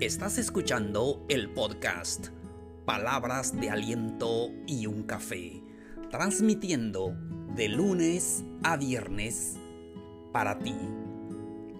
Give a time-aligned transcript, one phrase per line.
[0.00, 2.28] Estás escuchando el podcast
[2.84, 5.60] Palabras de Aliento y un Café,
[6.08, 7.16] transmitiendo
[7.56, 9.56] de lunes a viernes
[10.32, 10.76] para ti.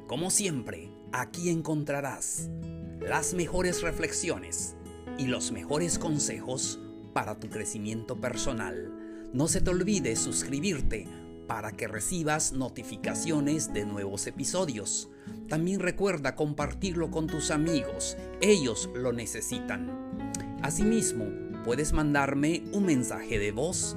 [0.08, 2.50] Como siempre, aquí encontrarás
[2.98, 4.74] las mejores reflexiones
[5.16, 6.80] y los mejores consejos
[7.12, 9.30] para tu crecimiento personal.
[9.32, 11.06] No se te olvide suscribirte
[11.46, 15.08] para que recibas notificaciones de nuevos episodios.
[15.48, 20.20] También recuerda compartirlo con tus amigos, ellos lo necesitan.
[20.62, 21.24] Asimismo,
[21.64, 23.96] puedes mandarme un mensaje de voz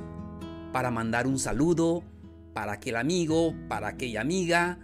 [0.72, 2.04] para mandar un saludo
[2.54, 4.80] para aquel amigo, para aquella amiga,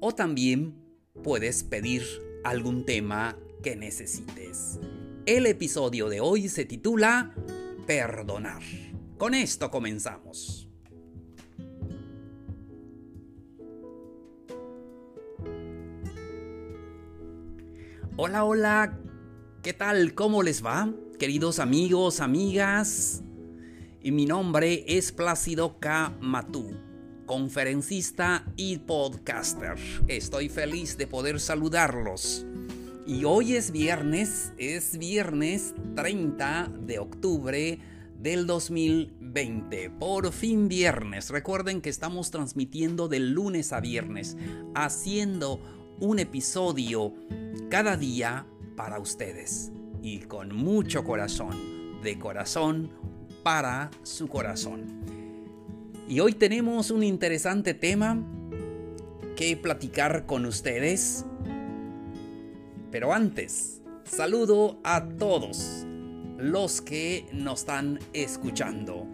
[0.00, 0.74] o también
[1.22, 2.02] puedes pedir
[2.44, 4.78] algún tema que necesites.
[5.26, 7.34] El episodio de hoy se titula
[7.86, 8.62] Perdonar.
[9.18, 10.63] Con esto comenzamos.
[18.16, 18.96] Hola, hola,
[19.60, 20.14] ¿qué tal?
[20.14, 20.88] ¿Cómo les va?
[21.18, 23.24] Queridos amigos, amigas,
[24.00, 26.16] y mi nombre es Plácido K.
[26.20, 26.76] Matú,
[27.26, 29.74] conferencista y podcaster.
[30.06, 32.46] Estoy feliz de poder saludarlos.
[33.04, 37.80] Y hoy es viernes, es viernes 30 de octubre
[38.16, 39.90] del 2020.
[39.90, 41.30] Por fin viernes.
[41.30, 44.36] Recuerden que estamos transmitiendo de lunes a viernes,
[44.76, 47.14] haciendo un episodio
[47.68, 52.90] cada día para ustedes y con mucho corazón, de corazón
[53.42, 54.84] para su corazón.
[56.08, 58.22] Y hoy tenemos un interesante tema
[59.36, 61.24] que platicar con ustedes.
[62.90, 65.86] Pero antes, saludo a todos
[66.36, 69.06] los que nos están escuchando.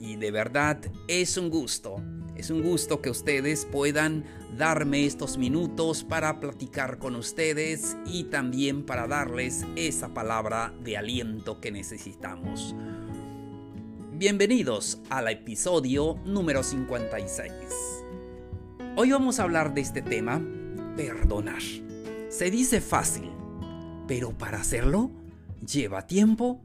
[0.00, 0.78] Y de verdad
[1.08, 2.02] es un gusto
[2.36, 4.24] es un gusto que ustedes puedan
[4.56, 11.60] darme estos minutos para platicar con ustedes y también para darles esa palabra de aliento
[11.60, 12.74] que necesitamos.
[14.12, 17.52] Bienvenidos al episodio número 56.
[18.96, 20.40] Hoy vamos a hablar de este tema,
[20.96, 21.62] perdonar.
[22.28, 23.30] Se dice fácil,
[24.06, 25.10] pero para hacerlo
[25.66, 26.60] lleva tiempo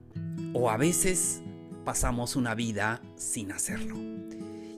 [0.53, 1.41] o a veces
[1.85, 4.18] pasamos una vida sin hacerlo.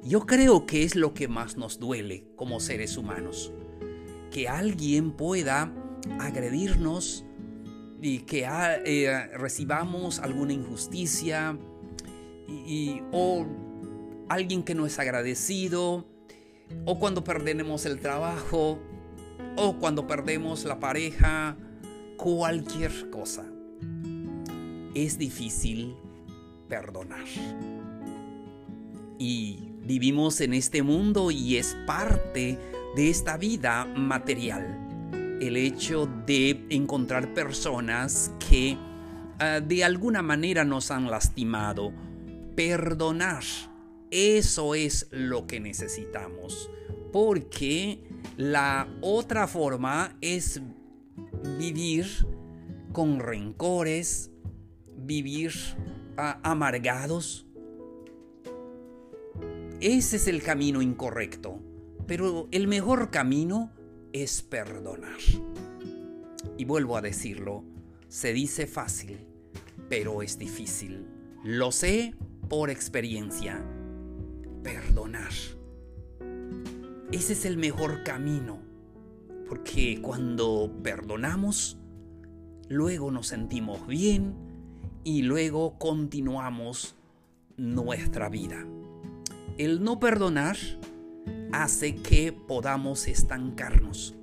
[0.04, 3.52] Yo creo que es lo que más nos duele como seres humanos.
[4.32, 5.74] Que alguien pueda
[6.20, 7.26] agredirnos
[8.02, 11.58] y que ah, eh, recibamos alguna injusticia
[13.12, 13.46] o
[14.28, 16.06] alguien que no es agradecido
[16.86, 18.80] o cuando perdemos el trabajo
[19.56, 21.58] o cuando perdemos la pareja,
[22.18, 23.46] cualquier cosa.
[24.96, 25.96] Es difícil
[26.68, 27.26] perdonar.
[29.20, 32.60] Y Vivimos en este mundo y es parte
[32.96, 35.40] de esta vida material.
[35.42, 38.78] El hecho de encontrar personas que
[39.40, 41.92] ah, de alguna manera nos han lastimado.
[42.56, 43.44] Perdonar.
[44.12, 46.70] Eso es lo que necesitamos.
[47.12, 48.04] Porque
[48.38, 50.62] la otra forma es
[51.58, 52.06] vivir
[52.92, 54.30] con rencores,
[54.96, 55.54] vivir
[56.18, 57.48] ah, amargados,
[59.82, 61.60] ese es el camino incorrecto,
[62.06, 63.72] pero el mejor camino
[64.14, 65.18] es perdonar.
[66.56, 67.64] Y vuelvo a decirlo,
[68.08, 69.26] se dice fácil,
[69.90, 71.08] pero es difícil.
[71.44, 72.14] Lo sé
[72.48, 73.66] por experiencia.
[74.62, 75.32] Perdonar.
[77.12, 78.60] Ese es el mejor camino,
[79.50, 81.80] porque cuando perdonamos,
[82.70, 84.36] luego nos sentimos bien
[85.04, 86.96] y luego continuamos
[87.58, 88.64] nuestra vida.
[89.62, 90.58] El no perdonar
[91.52, 94.16] hace que podamos estancarnos,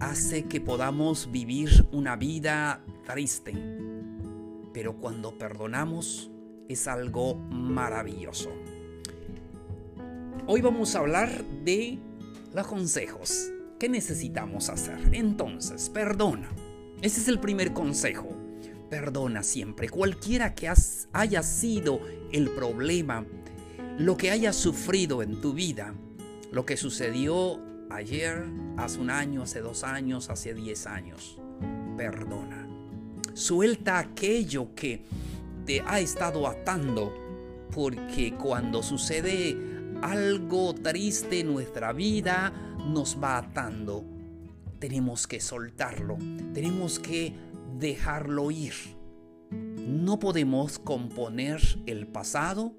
[0.00, 3.54] hace que podamos vivir una vida triste.
[4.74, 6.32] Pero cuando perdonamos
[6.68, 8.50] es algo maravilloso.
[10.48, 12.00] Hoy vamos a hablar de
[12.52, 13.52] los consejos.
[13.78, 14.98] ¿Qué necesitamos hacer?
[15.12, 16.48] Entonces, perdona.
[17.02, 18.36] Ese es el primer consejo.
[18.90, 19.88] Perdona siempre.
[19.88, 20.68] Cualquiera que
[21.12, 22.00] haya sido
[22.32, 23.24] el problema
[23.98, 25.94] lo que hayas sufrido en tu vida,
[26.50, 27.60] lo que sucedió
[27.90, 28.44] ayer,
[28.76, 31.38] hace un año, hace dos años, hace diez años,
[31.96, 32.66] perdona.
[33.34, 35.04] Suelta aquello que
[35.66, 37.14] te ha estado atando,
[37.70, 39.56] porque cuando sucede
[40.02, 42.52] algo triste en nuestra vida,
[42.86, 44.04] nos va atando.
[44.78, 46.18] Tenemos que soltarlo,
[46.52, 47.34] tenemos que
[47.78, 48.74] dejarlo ir.
[49.50, 52.74] No podemos componer el pasado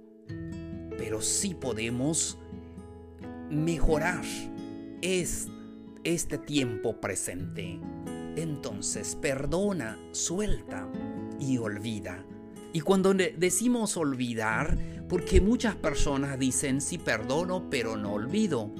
[1.04, 2.38] pero sí podemos
[3.50, 4.24] mejorar
[5.02, 5.50] es
[6.06, 7.78] este tiempo presente.
[8.38, 10.88] entonces perdona, suelta
[11.42, 12.24] y olvida.
[12.72, 14.78] Y cuando decimos olvidar,
[15.10, 18.72] porque muchas personas dicen sí perdono, pero no olvido.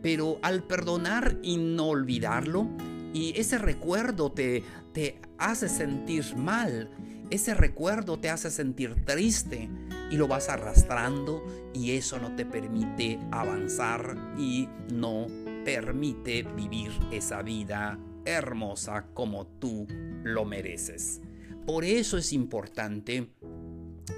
[0.00, 2.66] Pero al perdonar y no olvidarlo,
[3.12, 4.64] y ese recuerdo te,
[4.94, 6.88] te hace sentir mal,
[7.28, 9.68] ese recuerdo te hace sentir triste
[10.12, 11.42] y lo vas arrastrando
[11.72, 15.26] y eso no te permite avanzar y no
[15.64, 19.86] permite vivir esa vida hermosa como tú
[20.22, 21.22] lo mereces.
[21.64, 23.30] Por eso es importante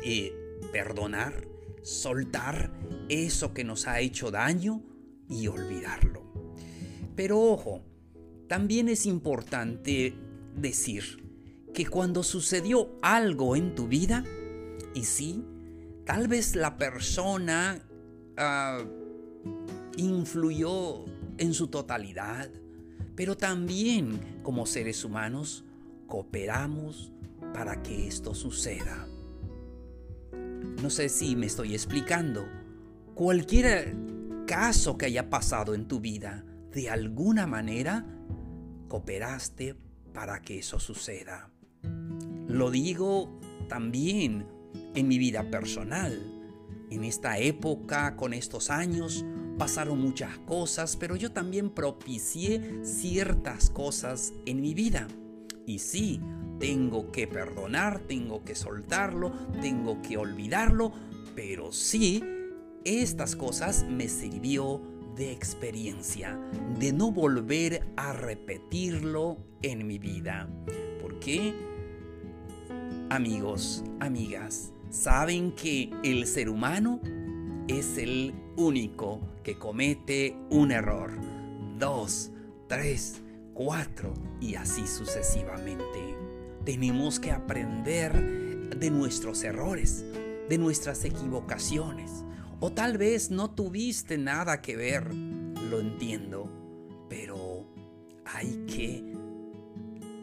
[0.02, 0.32] eh,
[0.72, 1.46] perdonar,
[1.82, 2.72] soltar
[3.08, 4.82] eso que nos ha hecho daño
[5.28, 6.24] y olvidarlo.
[7.14, 7.84] Pero ojo,
[8.48, 10.12] también es importante
[10.56, 11.24] decir
[11.72, 14.24] que cuando sucedió algo en tu vida,
[14.92, 15.44] y sí,
[16.04, 17.80] tal vez la persona
[18.36, 18.84] ah,
[19.96, 21.04] influyó
[21.38, 22.50] en su totalidad,
[23.14, 25.64] pero también como seres humanos
[26.06, 27.12] cooperamos
[27.52, 29.06] para que esto suceda.
[30.82, 32.46] No sé si me estoy explicando.
[33.14, 33.94] Cualquier
[34.46, 38.04] caso que haya pasado en tu vida, de alguna manera,
[38.88, 39.76] cooperaste
[40.12, 41.50] para que eso suceda.
[42.48, 44.46] Lo digo también
[44.94, 46.20] en mi vida personal.
[46.90, 49.24] En esta época, con estos años,
[49.58, 55.08] pasaron muchas cosas, pero yo también propicié ciertas cosas en mi vida.
[55.66, 56.20] Y sí,
[56.58, 60.92] tengo que perdonar, tengo que soltarlo, tengo que olvidarlo,
[61.34, 62.22] pero sí,
[62.84, 64.80] estas cosas me sirvió
[65.16, 66.38] de experiencia,
[66.78, 70.48] de no volver a repetirlo en mi vida.
[71.00, 71.54] ¿Por qué?
[73.10, 77.00] Amigos, amigas, saben que el ser humano
[77.68, 81.12] es el único que comete un error.
[81.78, 82.30] Dos,
[82.66, 83.20] tres,
[83.52, 86.16] cuatro y así sucesivamente.
[86.64, 90.04] Tenemos que aprender de nuestros errores,
[90.48, 92.24] de nuestras equivocaciones.
[92.58, 96.50] O tal vez no tuviste nada que ver, lo entiendo,
[97.10, 97.66] pero
[98.24, 99.14] hay que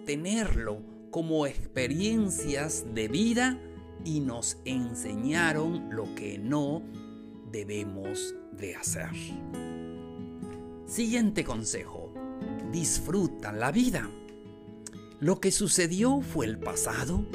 [0.05, 3.59] tenerlo como experiencias de vida
[4.03, 6.81] y nos enseñaron lo que no
[7.51, 9.09] debemos de hacer.
[10.85, 12.13] Siguiente consejo.
[12.71, 14.09] Disfruta la vida.
[15.19, 17.25] Lo que sucedió fue el pasado.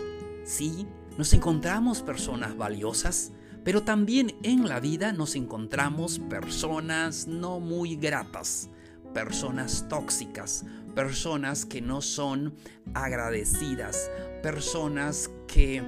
[0.44, 0.86] Sí,
[1.18, 3.32] nos encontramos personas valiosas,
[3.62, 8.70] pero también en la vida nos encontramos personas no muy gratas,
[9.14, 10.64] personas tóxicas,
[10.96, 12.54] personas que no son
[12.94, 14.10] agradecidas,
[14.42, 15.82] personas que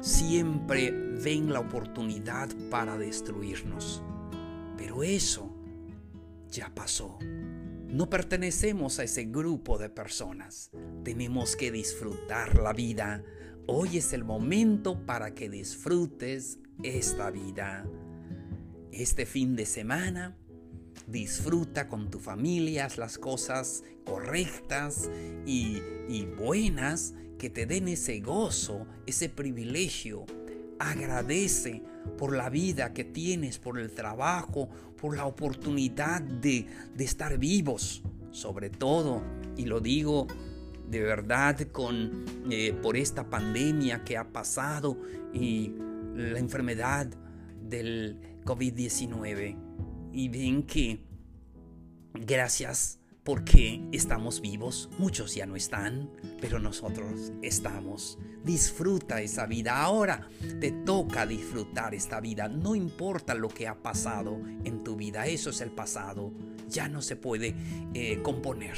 [0.00, 4.02] siempre ven la oportunidad para destruirnos.
[4.78, 5.54] Pero eso
[6.48, 7.18] ya pasó.
[7.88, 10.70] No pertenecemos a ese grupo de personas.
[11.04, 13.22] Tenemos que disfrutar la vida.
[13.66, 17.86] Hoy es el momento para que disfrutes esta vida.
[18.92, 20.38] Este fin de semana,
[21.06, 25.10] disfruta con tu familia las cosas correctas
[25.46, 30.24] y, y buenas que te den ese gozo, ese privilegio.
[30.78, 31.82] Agradece
[32.18, 34.68] por la vida que tienes, por el trabajo,
[35.00, 36.66] por la oportunidad de,
[36.98, 39.22] estar vivos, sobre todo,
[39.56, 40.26] y lo digo
[40.88, 44.98] de verdad con eh, por esta pandemia que ha pasado
[45.32, 45.72] y
[46.14, 47.06] la enfermedad
[47.62, 49.56] del COVID-19
[50.14, 51.00] y ven que
[52.14, 58.18] gracias porque estamos vivos, muchos ya no están, pero nosotros estamos.
[58.44, 59.82] Disfruta esa vida.
[59.82, 60.28] Ahora
[60.60, 62.48] te toca disfrutar esta vida.
[62.48, 66.32] No importa lo que ha pasado en tu vida, eso es el pasado.
[66.68, 67.54] Ya no se puede
[67.94, 68.76] eh, componer.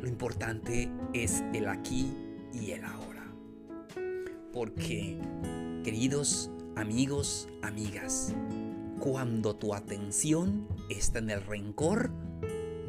[0.00, 2.14] Lo importante es el aquí
[2.54, 3.26] y el ahora.
[4.52, 5.18] Porque,
[5.82, 8.32] queridos amigos, amigas,
[9.00, 12.10] cuando tu atención está en el rencor,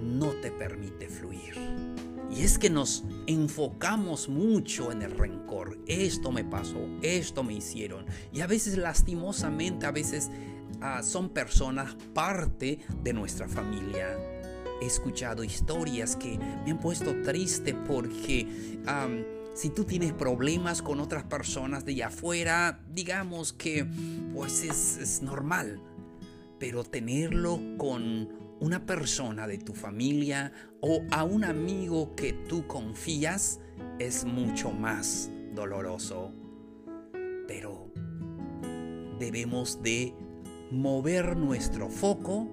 [0.03, 1.55] no te permite fluir.
[2.29, 5.79] Y es que nos enfocamos mucho en el rencor.
[5.87, 8.05] Esto me pasó, esto me hicieron.
[8.31, 10.29] Y a veces lastimosamente, a veces
[10.81, 14.07] ah, son personas parte de nuestra familia.
[14.81, 18.47] He escuchado historias que me han puesto triste porque
[19.53, 23.85] si tú tienes problemas con otras personas de allá afuera, digamos que
[24.33, 25.79] pues es, es normal.
[26.61, 33.59] Pero tenerlo con una persona de tu familia o a un amigo que tú confías
[33.97, 36.31] es mucho más doloroso.
[37.47, 37.91] Pero
[39.17, 40.13] debemos de
[40.69, 42.47] mover nuestro foco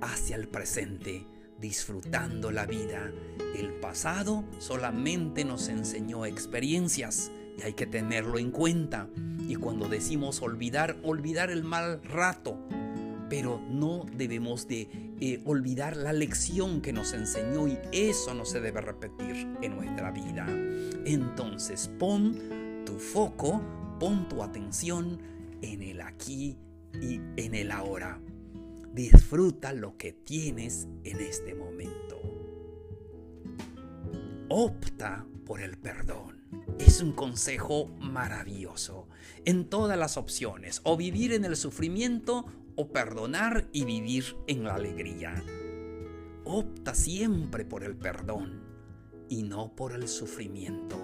[0.00, 1.26] hacia el presente.
[1.60, 3.10] disfrutando la vida.
[3.56, 9.08] El pasado solamente nos enseñó experiencias y hay que tenerlo en cuenta.
[9.48, 12.56] Y cuando decimos olvidar, olvidar el mal rato,
[13.28, 14.88] pero no debemos de
[15.20, 20.10] eh, olvidar la lección que nos enseñó y eso no se debe repetir en nuestra
[20.10, 20.46] vida.
[21.04, 23.62] Entonces pon tu foco,
[23.98, 25.20] pon tu atención
[25.62, 26.56] en el aquí
[27.00, 28.20] y en el ahora.
[28.92, 32.20] Disfruta lo que tienes en este momento.
[34.48, 36.38] Opta por el perdón.
[36.78, 39.08] Es un consejo maravilloso.
[39.44, 42.46] En todas las opciones, o vivir en el sufrimiento
[42.78, 45.42] o perdonar y vivir en la alegría.
[46.44, 48.62] Opta siempre por el perdón
[49.28, 50.96] y no por el sufrimiento,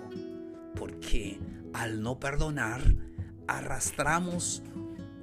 [0.77, 1.41] porque
[1.73, 2.95] al no perdonar
[3.49, 4.63] arrastramos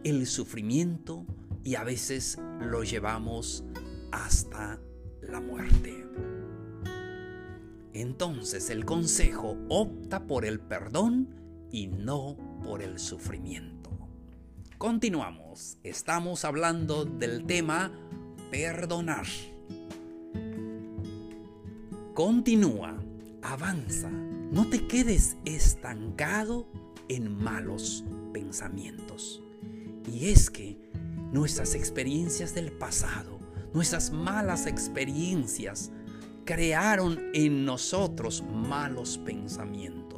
[0.03, 1.25] el sufrimiento
[1.63, 3.63] y a veces lo llevamos
[4.11, 4.77] hasta
[5.21, 6.05] la muerte.
[7.93, 11.33] Entonces el consejo opta por el perdón
[11.71, 13.89] y no por el sufrimiento.
[14.77, 15.40] Continuamos.
[15.83, 17.91] Estamos hablando del tema
[18.51, 19.25] perdonar.
[22.13, 22.97] Continúa,
[23.41, 26.67] avanza, no te quedes estancado
[27.09, 29.41] en malos pensamientos.
[30.09, 30.77] Y es que
[31.33, 33.39] nuestras experiencias del pasado,
[33.73, 35.91] nuestras malas experiencias,
[36.45, 40.10] crearon en nosotros malos pensamientos.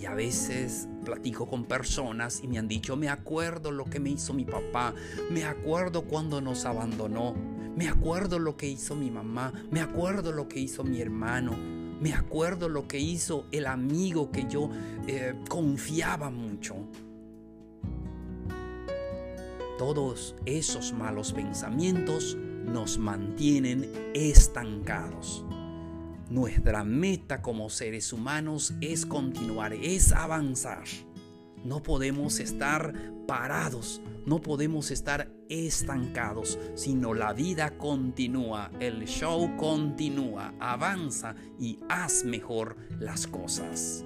[0.00, 4.10] Y a veces platico con personas y me han dicho, me acuerdo lo que me
[4.10, 4.94] hizo mi papá,
[5.30, 7.34] me acuerdo cuando nos abandonó,
[7.76, 11.56] me acuerdo lo que hizo mi mamá, me acuerdo lo que hizo mi hermano,
[12.00, 14.70] me acuerdo lo que hizo el amigo que yo
[15.06, 16.76] eh, confiaba mucho.
[19.78, 25.44] Todos esos malos pensamientos nos mantienen estancados.
[26.30, 30.84] Nuestra meta como seres humanos es continuar, es avanzar.
[31.64, 32.92] No podemos estar
[33.26, 42.24] parados, no podemos estar estancados, sino la vida continúa, el show continúa, avanza y haz
[42.24, 44.04] mejor las cosas.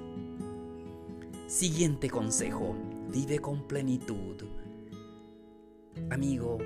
[1.47, 2.77] Siguiente consejo,
[3.11, 4.45] vive con plenitud
[6.09, 6.59] Amigo,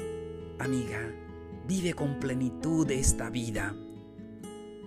[0.59, 1.01] amiga,
[1.67, 3.75] vive con plenitud esta vida.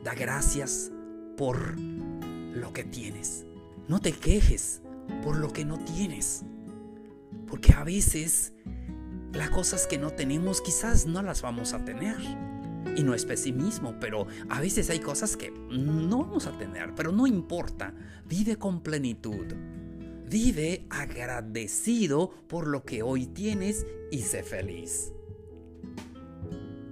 [0.07, 0.89] Da gracias
[1.35, 3.45] por lo que tienes.
[3.89, 4.81] No te quejes
[5.21, 6.45] por lo que no tienes.
[7.45, 8.53] Porque a veces
[9.33, 12.15] las cosas que no tenemos quizás no las vamos a tener.
[12.95, 17.11] Y no es pesimismo, pero a veces hay cosas que no vamos a tener, pero
[17.11, 17.93] no importa.
[18.25, 19.55] Vive con plenitud.
[20.25, 25.11] Vive agradecido por lo que hoy tienes y sé feliz.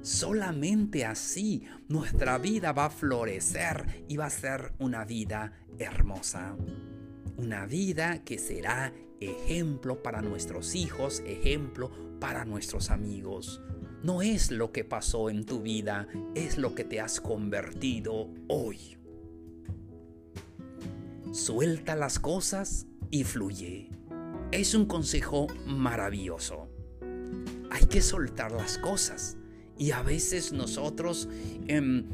[0.05, 6.55] Solamente así nuestra vida va a florecer y va a ser una vida hermosa.
[7.37, 13.63] Una vida que será ejemplo para nuestros hijos, ejemplo para nuestros amigos.
[14.03, 18.99] No es lo que pasó en tu vida, es lo que te has convertido hoy.
[21.31, 23.89] Suelta las cosas y fluye.
[24.51, 26.69] Es un consejo maravilloso.
[27.71, 29.37] Hay que soltar las cosas.
[29.77, 31.27] Y a veces nosotros
[31.67, 32.05] em,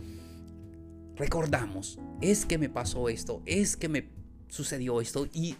[1.15, 4.09] recordamos, es que me pasó esto, es que me
[4.47, 5.27] sucedió esto.
[5.33, 5.55] Y,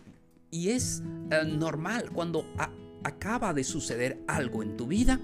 [0.51, 2.46] es eh, normal cuando
[3.03, 5.20] acaba de suceder algo en tu vida,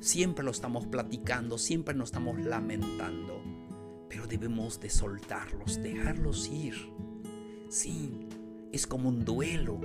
[0.00, 3.42] siempre lo estamos platicando, siempre nos estamos lamentando.
[4.08, 6.74] Pero debemos de soltarlos, dejarlos ir.
[7.68, 8.28] Sí,
[8.72, 9.80] es como un duelo.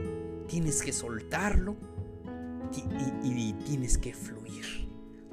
[0.47, 1.75] Tienes que soltarlo
[3.23, 4.82] y, tienes que fluir.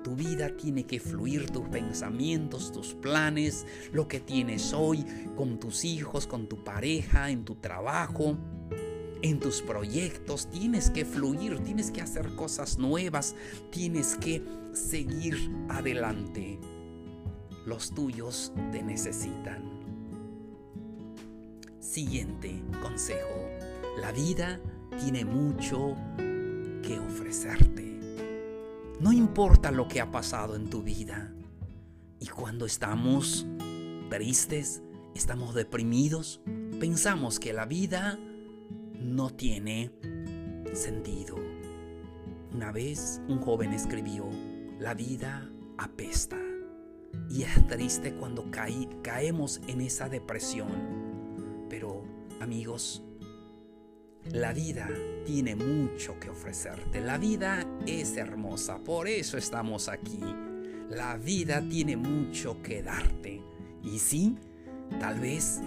[0.02, 5.04] Tu vida tiene que fluir, tus pensamientos, tus planes, lo que tienes hoy
[5.36, 8.38] con tus hijos, con tu pareja, en tu trabajo,
[9.20, 10.48] en tus proyectos.
[10.50, 13.34] Tienes que fluir, tienes que hacer cosas nuevas,
[13.70, 14.42] tienes que
[14.72, 16.58] seguir adelante.
[17.66, 19.62] Los tuyos te necesitan.
[21.78, 23.48] Siguiente consejo.
[24.00, 24.60] La vida
[24.98, 25.96] tiene mucho
[26.82, 27.89] que ofrecerte.
[29.00, 31.32] No importa lo que ha pasado en tu vida.
[32.18, 33.46] Y cuando estamos
[34.10, 34.82] tristes,
[35.14, 36.40] estamos deprimidos,
[36.78, 38.18] pensamos que la vida
[38.94, 39.90] no tiene
[40.74, 41.36] sentido.
[42.52, 44.26] Una vez un joven escribió,
[44.78, 46.36] la vida apesta.
[47.28, 48.50] Y es triste cuando
[49.02, 51.00] caemos en esa depresión
[51.70, 52.02] pero,
[52.40, 53.02] amigos,
[54.26, 54.88] la vida
[55.24, 57.00] tiene mucho que ofrecerte.
[57.00, 60.20] La vida es hermosa, por eso estamos aquí.
[60.88, 63.42] La vida tiene mucho que darte.
[63.82, 64.36] Y sí,
[64.98, 65.60] tal vez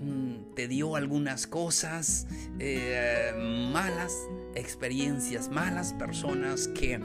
[0.00, 2.26] mm, te dio algunas cosas
[2.58, 3.32] eh,
[3.72, 4.12] malas,
[4.54, 7.00] experiencias malas, personas que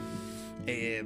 [0.68, 1.04] eh,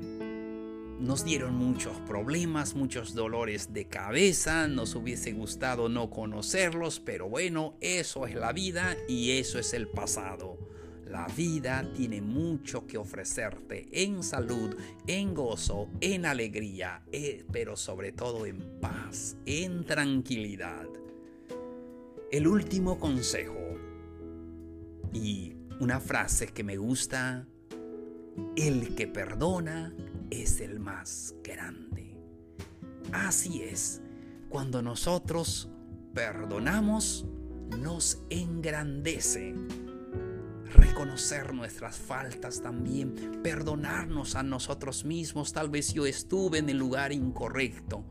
[0.99, 7.77] nos dieron muchos problemas, muchos dolores de cabeza, nos hubiese gustado no conocerlos, pero bueno,
[7.79, 10.57] eso es la vida y eso es el pasado.
[11.05, 14.75] La vida tiene mucho que ofrecerte en salud,
[15.07, 20.85] en gozo, en alegría, eh, pero sobre todo en paz, en tranquilidad.
[22.31, 23.57] El último consejo
[25.13, 27.47] y una frase que me gusta,
[28.55, 29.93] el que perdona
[30.29, 32.15] es el más grande.
[33.11, 34.01] Así es,
[34.49, 35.69] cuando nosotros
[36.13, 37.25] perdonamos,
[37.77, 39.55] nos engrandece.
[40.73, 45.53] Reconocer nuestras faltas también, perdonarnos a nosotros mismos.
[45.53, 48.03] Tal vez yo estuve en el lugar incorrecto.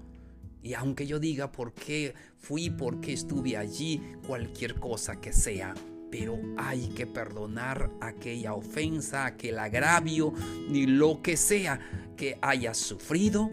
[0.62, 5.75] Y aunque yo diga por qué fui, por qué estuve allí, cualquier cosa que sea,
[6.11, 10.33] pero hay que perdonar aquella ofensa, aquel agravio,
[10.69, 11.81] ni lo que sea
[12.17, 13.50] que hayas sufrido,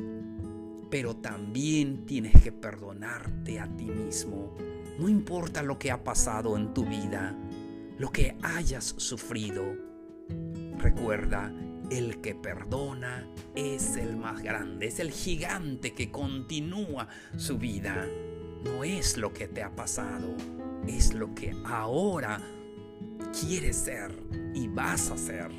[0.89, 4.55] pero también tienes que perdonarte a ti mismo.
[4.97, 7.35] No importa lo que ha pasado en tu vida,
[7.97, 9.63] lo que hayas sufrido.
[10.77, 11.53] Recuerda,
[11.91, 18.07] el que perdona es el más grande, es el gigante que continúa su vida.
[18.63, 20.35] No es lo que te ha pasado
[20.87, 22.41] es lo que ahora
[23.39, 24.11] quieres ser
[24.53, 25.49] y vas a ser.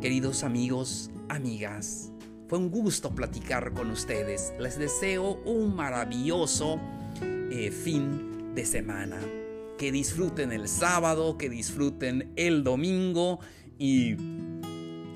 [0.00, 2.12] Queridos amigos, amigas,
[2.48, 4.52] fue un gusto platicar con ustedes.
[4.58, 6.78] Les deseo un maravilloso
[7.22, 9.18] eh, fin de semana.
[9.78, 13.40] Que disfruten el sábado, que disfruten el domingo
[13.78, 14.16] y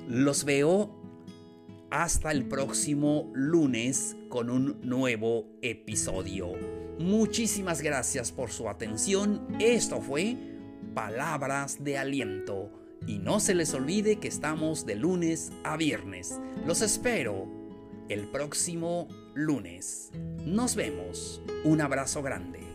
[0.07, 0.99] los veo
[1.91, 6.53] hasta el próximo lunes con un nuevo episodio.
[6.99, 9.47] Muchísimas gracias por su atención.
[9.61, 10.35] Esto fue
[10.93, 12.71] Palabras de Aliento.
[13.07, 16.37] Y no se les olvide que estamos de lunes a viernes.
[16.67, 17.47] Los espero
[18.09, 20.11] el próximo lunes.
[20.45, 21.41] Nos vemos.
[21.63, 22.68] Un abrazo grande.